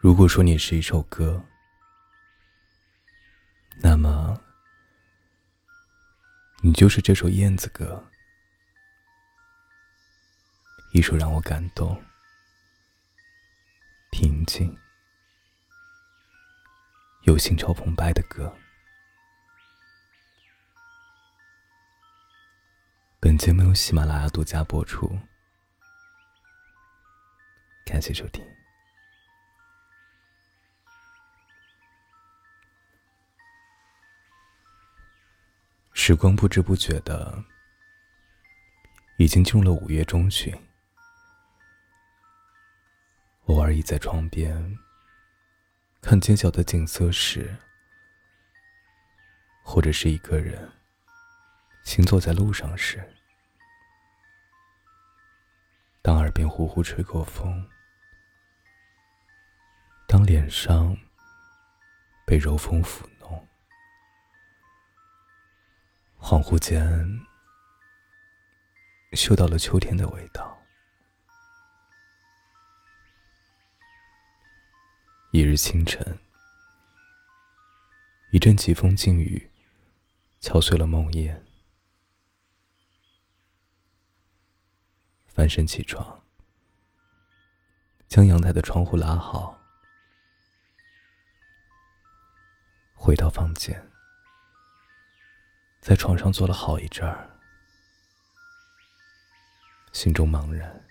[0.00, 1.44] 如果说你是一首歌，
[3.82, 4.40] 那么
[6.62, 8.02] 你就是这首《燕子歌》，
[10.98, 12.02] 一首让我感动、
[14.10, 14.74] 平静
[17.24, 18.56] 又心潮澎湃的歌。
[23.20, 25.18] 本节目由喜马拉雅独家播出，
[27.84, 28.42] 感谢收听。
[36.02, 37.44] 时光不知不觉的，
[39.18, 40.50] 已经进入了五月中旬。
[43.44, 44.78] 偶尔倚在窗边，
[46.00, 47.54] 看街角的景色时，
[49.62, 50.72] 或者是一个人
[51.84, 53.06] 行走在路上时，
[56.00, 57.68] 当耳边呼呼吹过风，
[60.08, 60.96] 当脸上
[62.24, 63.02] 被柔风抚
[66.20, 67.26] 恍惚间，
[69.12, 70.56] 嗅到了秋天的味道。
[75.32, 76.18] 一日清晨，
[78.30, 79.50] 一阵疾风劲雨，
[80.40, 81.42] 敲碎了梦魇。
[85.26, 86.22] 翻身起床，
[88.06, 89.58] 将阳台的窗户拉好，
[92.94, 93.89] 回到房间。
[95.80, 97.40] 在床上坐了好一阵儿，
[99.92, 100.84] 心中茫然，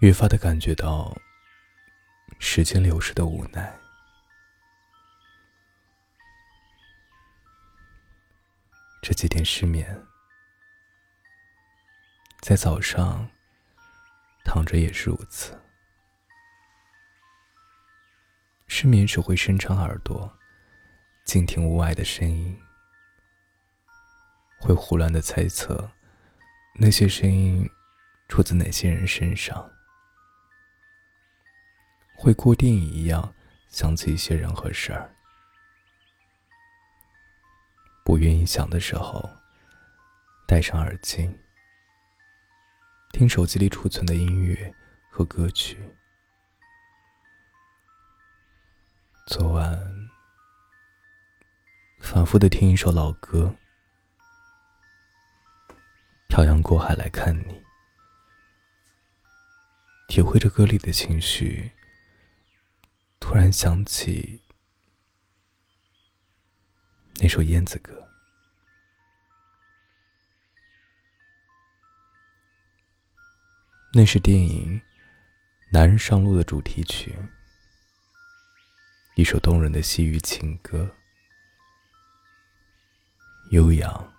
[0.00, 1.16] 越发的感觉到
[2.38, 3.74] 时间流逝的无奈。
[9.02, 10.06] 这几天失眠，
[12.42, 13.26] 在早上
[14.44, 15.58] 躺着也是如此。
[18.68, 20.36] 失眠时会伸长耳朵。
[21.30, 22.60] 静听屋外的声音，
[24.58, 25.88] 会胡乱的猜测
[26.74, 27.70] 那些声音
[28.26, 29.70] 出自哪些人身上，
[32.16, 33.32] 会过电影一样
[33.68, 35.14] 想起一些人和事儿。
[38.04, 39.30] 不愿意想的时候，
[40.48, 41.30] 戴上耳机，
[43.12, 44.74] 听手机里储存的音乐
[45.08, 45.78] 和歌曲。
[49.28, 49.99] 昨晚。
[52.00, 53.54] 反复的听一首老歌，
[56.28, 57.62] 漂洋过海来看你，
[60.08, 61.70] 体会着歌里的情绪。
[63.20, 64.42] 突然想起
[67.20, 67.92] 那首《燕子歌》，
[73.92, 74.80] 那是电影
[75.70, 77.14] 《男人上路》的主题曲，
[79.14, 80.96] 一首动人的西域情歌。
[83.50, 84.12] 悠扬，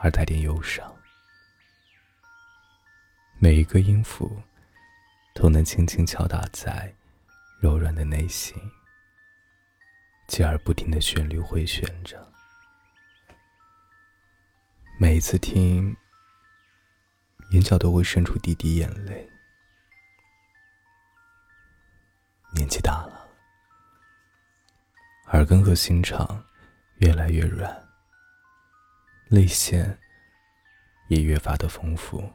[0.00, 0.94] 而带点忧伤。
[3.38, 4.42] 每一个音符，
[5.34, 6.94] 都能轻轻敲打在
[7.58, 8.54] 柔软的内心，
[10.26, 12.22] 继而不停的旋律回旋着。
[15.00, 15.96] 每一次听，
[17.52, 19.26] 眼角都会渗出滴滴眼泪。
[22.52, 23.26] 年纪大了，
[25.28, 26.44] 耳根和心肠。
[26.98, 27.88] 越来越软，
[29.28, 29.98] 泪腺
[31.08, 32.32] 也越发的丰富，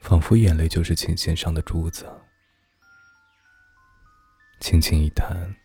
[0.00, 2.06] 仿佛眼泪就是琴弦上的珠子，
[4.60, 5.56] 轻轻一弹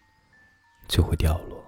[0.88, 1.62] 就会掉落。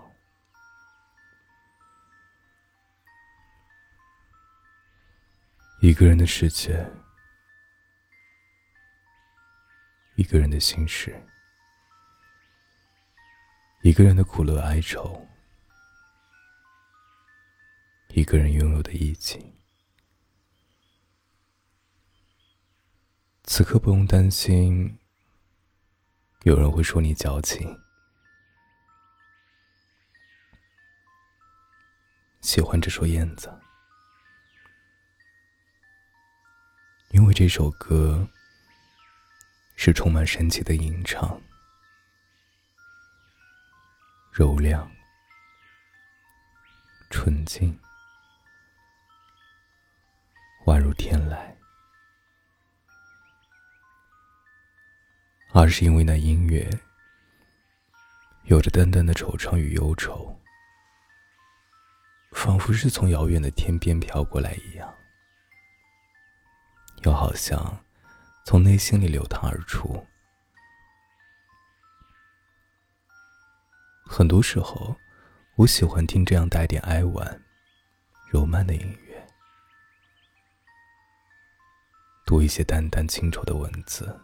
[5.81, 6.89] 一个人的世界，
[10.15, 11.13] 一个人的心事。
[13.87, 15.25] 一个人的苦乐哀愁，
[18.09, 19.55] 一个人拥有的意境。
[23.45, 24.99] 此刻不用担心，
[26.41, 27.79] 有人会说你矫情。
[32.41, 33.47] 喜欢这首《燕子》，
[37.11, 38.27] 因为这首歌
[39.77, 41.41] 是充满神奇的吟唱。
[44.37, 44.87] 柔亮、
[47.09, 47.75] 纯净，
[50.67, 51.35] 宛如天籁；
[55.53, 56.69] 而是因为那音乐
[58.43, 60.39] 有着淡淡的惆怅与忧愁，
[62.31, 64.93] 仿佛是从遥远的天边飘过来一样，
[67.05, 67.83] 又好像
[68.45, 70.05] 从内心里流淌而出。
[74.17, 74.99] 很多时候，
[75.57, 77.39] 我喜欢听这样带点哀婉、
[78.31, 79.27] 柔慢的音乐，
[82.25, 84.19] 读一些淡淡清愁的文字，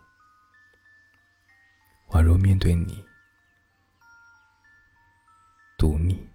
[2.08, 3.06] 宛若面对你，
[5.78, 6.28] 读你。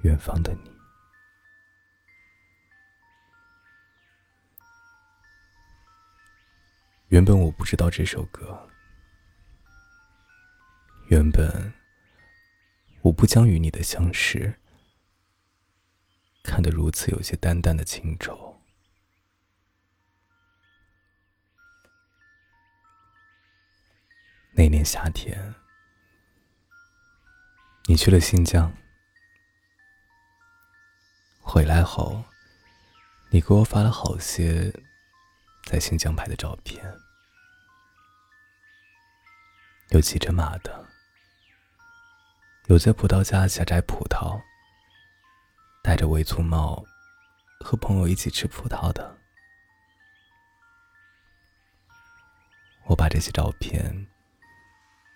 [0.00, 0.76] 远方的你，
[7.10, 8.68] 原本我不知道这首歌，
[11.12, 11.74] 原本
[13.02, 14.58] 我不将与你的相识
[16.42, 18.58] 看得如此有些淡淡的情愁。
[24.52, 25.54] 那年夏天，
[27.84, 28.72] 你去了新疆。
[31.42, 32.24] 回来后，
[33.28, 34.72] 你给我发了好些
[35.66, 36.82] 在新疆拍的照片，
[39.90, 40.88] 有骑着马的，
[42.72, 44.40] 有在葡萄架下摘葡萄，
[45.82, 46.82] 戴着围粗帽
[47.60, 49.14] 和朋友一起吃葡萄的。
[52.84, 54.06] 我把这些照片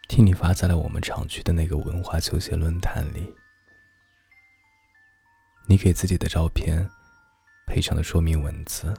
[0.07, 3.35] 替你发在了我们常去的那个文化休闲论坛里。
[5.67, 6.87] 你给自己的照片
[7.67, 8.95] 配上的说明文字。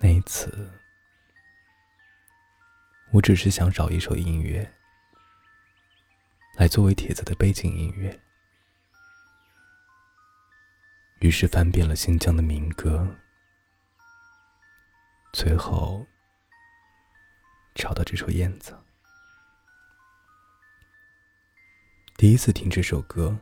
[0.00, 0.68] 那一次，
[3.12, 4.72] 我只是想找一首音乐
[6.54, 8.20] 来作为帖子的背景音乐，
[11.18, 13.16] 于是翻遍了新疆的民歌，
[15.32, 16.06] 最后
[17.74, 18.72] 找到这首《燕子》。
[22.16, 23.36] 第一次听这首歌，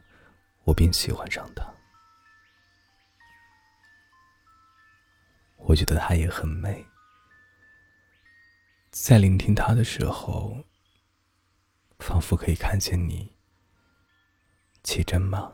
[0.65, 1.63] 我便喜欢上它。
[5.57, 6.87] 我觉得它也很美。
[8.91, 10.65] 在聆听它的时候，
[11.99, 13.37] 仿佛可以看见你
[14.83, 15.53] 骑着马，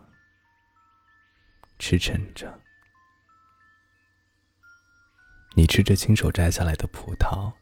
[1.79, 2.61] 驰骋着，
[5.55, 7.53] 你吃着亲手摘下来的葡萄，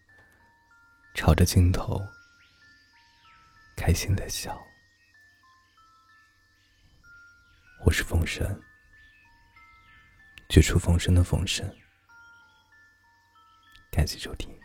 [1.14, 2.00] 朝着镜头
[3.74, 4.62] 开心的笑。
[7.84, 8.62] 我是风声，
[10.48, 11.68] 绝处逢生的风声。
[13.90, 14.56] 感谢收听，